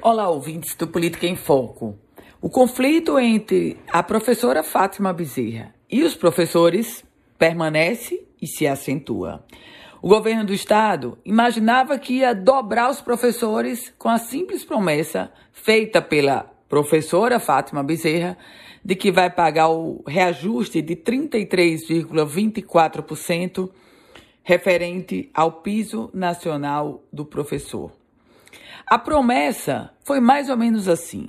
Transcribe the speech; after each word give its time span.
Olá, 0.00 0.28
ouvintes 0.28 0.76
do 0.76 0.86
Política 0.86 1.26
em 1.26 1.34
Foco. 1.34 1.98
O 2.40 2.48
conflito 2.48 3.18
entre 3.18 3.76
a 3.88 4.00
professora 4.00 4.62
Fátima 4.62 5.12
Bezerra 5.12 5.74
e 5.90 6.04
os 6.04 6.14
professores 6.14 7.04
permanece 7.36 8.24
e 8.40 8.46
se 8.46 8.64
acentua. 8.64 9.44
O 10.00 10.08
governo 10.08 10.44
do 10.44 10.54
estado 10.54 11.18
imaginava 11.24 11.98
que 11.98 12.18
ia 12.18 12.32
dobrar 12.32 12.90
os 12.90 13.00
professores 13.00 13.92
com 13.98 14.08
a 14.08 14.18
simples 14.18 14.64
promessa 14.64 15.32
feita 15.52 16.00
pela 16.00 16.48
professora 16.68 17.40
Fátima 17.40 17.82
Bezerra 17.82 18.38
de 18.84 18.94
que 18.94 19.10
vai 19.10 19.28
pagar 19.28 19.70
o 19.70 20.04
reajuste 20.06 20.80
de 20.80 20.94
33,24% 20.94 23.68
referente 24.44 25.28
ao 25.34 25.60
piso 25.60 26.08
nacional 26.14 27.02
do 27.12 27.24
professor. 27.24 27.97
A 28.88 28.98
promessa 28.98 29.92
foi 30.02 30.18
mais 30.18 30.48
ou 30.48 30.56
menos 30.56 30.88
assim: 30.88 31.28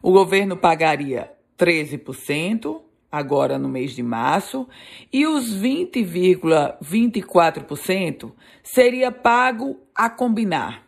o 0.00 0.12
governo 0.12 0.56
pagaria 0.56 1.32
13%, 1.58 2.80
agora 3.10 3.58
no 3.58 3.68
mês 3.68 3.90
de 3.92 4.04
março, 4.04 4.68
e 5.12 5.26
os 5.26 5.52
20,24% 5.60 8.32
seria 8.62 9.10
pago 9.10 9.80
a 9.92 10.08
combinar. 10.08 10.86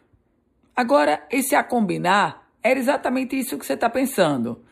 Agora, 0.77 1.27
esse 1.33 1.57
a 1.57 1.65
combinar 1.65 2.49
era 2.63 2.79
exatamente 2.79 3.37
isso 3.37 3.59
que 3.59 3.67
você 3.67 3.73
está 3.73 3.91
pensando. 3.91 4.65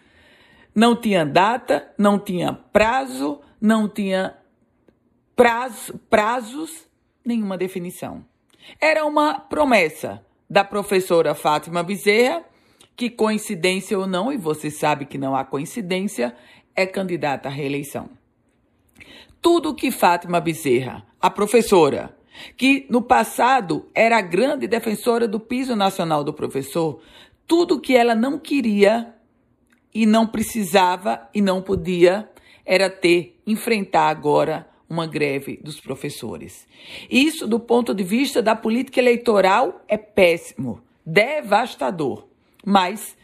Não 0.72 0.94
tinha 0.94 1.26
data, 1.26 1.92
não 1.98 2.20
tinha 2.20 2.52
prazo, 2.52 3.40
não 3.60 3.88
tinha 3.88 4.36
prazo, 5.34 5.98
prazos, 6.08 6.86
nenhuma 7.24 7.58
definição. 7.58 8.24
Era 8.80 9.04
uma 9.04 9.40
promessa 9.40 10.24
da 10.56 10.64
professora 10.64 11.34
Fátima 11.34 11.82
Bezerra, 11.82 12.42
que 12.96 13.10
coincidência 13.10 13.98
ou 13.98 14.06
não, 14.06 14.32
e 14.32 14.38
você 14.38 14.70
sabe 14.70 15.04
que 15.04 15.18
não 15.18 15.36
há 15.36 15.44
coincidência, 15.44 16.34
é 16.74 16.86
candidata 16.86 17.46
à 17.46 17.52
reeleição. 17.52 18.08
Tudo 19.42 19.74
que 19.74 19.90
Fátima 19.90 20.40
Bezerra, 20.40 21.06
a 21.20 21.28
professora, 21.28 22.16
que 22.56 22.86
no 22.88 23.02
passado 23.02 23.86
era 23.94 24.18
grande 24.22 24.66
defensora 24.66 25.28
do 25.28 25.38
piso 25.38 25.76
nacional 25.76 26.24
do 26.24 26.32
professor, 26.32 27.02
tudo 27.46 27.78
que 27.78 27.94
ela 27.94 28.14
não 28.14 28.38
queria 28.38 29.14
e 29.92 30.06
não 30.06 30.26
precisava 30.26 31.28
e 31.34 31.42
não 31.42 31.60
podia 31.60 32.30
era 32.64 32.88
ter, 32.88 33.38
enfrentar 33.46 34.08
agora 34.08 34.66
uma 34.88 35.06
greve 35.06 35.58
dos 35.62 35.80
professores. 35.80 36.66
Isso, 37.10 37.46
do 37.46 37.58
ponto 37.58 37.94
de 37.94 38.04
vista 38.04 38.42
da 38.42 38.54
política 38.54 39.00
eleitoral, 39.00 39.82
é 39.88 39.96
péssimo, 39.96 40.80
devastador. 41.04 42.26
Mas, 42.64 43.16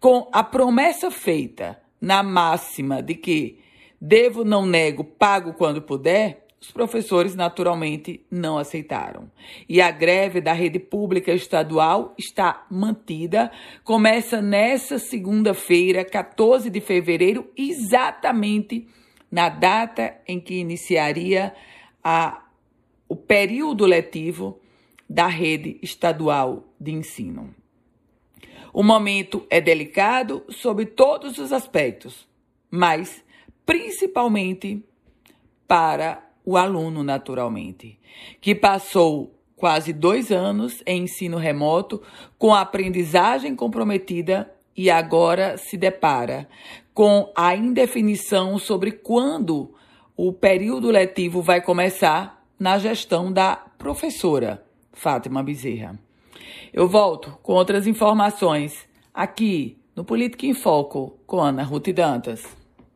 com 0.00 0.28
a 0.32 0.42
promessa 0.42 1.10
feita 1.10 1.80
na 2.00 2.22
máxima 2.22 3.02
de 3.02 3.14
que 3.14 3.60
devo, 4.00 4.44
não 4.44 4.66
nego, 4.66 5.04
pago 5.04 5.52
quando 5.52 5.80
puder, 5.80 6.42
os 6.62 6.70
professores 6.70 7.34
naturalmente 7.34 8.24
não 8.30 8.56
aceitaram. 8.56 9.28
E 9.68 9.80
a 9.80 9.90
greve 9.90 10.40
da 10.40 10.52
rede 10.52 10.78
pública 10.78 11.32
estadual 11.32 12.14
está 12.16 12.64
mantida. 12.70 13.50
Começa 13.82 14.40
nessa 14.40 14.96
segunda-feira, 14.96 16.04
14 16.04 16.70
de 16.70 16.80
fevereiro, 16.80 17.50
exatamente 17.56 18.86
na 19.32 19.48
data 19.48 20.14
em 20.28 20.38
que 20.38 20.56
iniciaria 20.56 21.54
a, 22.04 22.44
o 23.08 23.16
período 23.16 23.86
letivo 23.86 24.60
da 25.08 25.26
rede 25.26 25.78
estadual 25.82 26.68
de 26.78 26.92
ensino. 26.92 27.54
O 28.74 28.82
momento 28.82 29.46
é 29.48 29.58
delicado 29.58 30.44
sob 30.50 30.84
todos 30.84 31.38
os 31.38 31.50
aspectos, 31.50 32.28
mas 32.70 33.24
principalmente 33.64 34.84
para 35.66 36.30
o 36.44 36.56
aluno, 36.58 37.02
naturalmente, 37.02 37.98
que 38.40 38.54
passou 38.54 39.38
quase 39.56 39.92
dois 39.92 40.30
anos 40.30 40.82
em 40.84 41.04
ensino 41.04 41.38
remoto 41.38 42.02
com 42.36 42.52
a 42.52 42.60
aprendizagem 42.60 43.54
comprometida 43.54 44.52
e 44.76 44.90
agora 44.90 45.56
se 45.56 45.76
depara 45.76 46.48
com 46.94 47.30
a 47.34 47.54
indefinição 47.54 48.58
sobre 48.58 48.92
quando 48.92 49.74
o 50.16 50.32
período 50.32 50.90
letivo 50.90 51.40
vai 51.42 51.60
começar 51.60 52.44
na 52.58 52.78
gestão 52.78 53.32
da 53.32 53.56
professora 53.56 54.62
Fátima 54.92 55.42
Bezerra. 55.42 55.98
Eu 56.72 56.88
volto 56.88 57.38
com 57.42 57.54
outras 57.54 57.86
informações 57.86 58.88
aqui 59.12 59.78
no 59.96 60.04
Política 60.04 60.46
em 60.46 60.54
Foco 60.54 61.18
com 61.26 61.40
Ana 61.40 61.62
Ruth 61.62 61.88
Dantas. 61.88 62.61